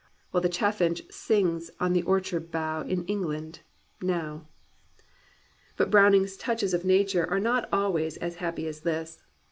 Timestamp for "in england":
2.81-3.59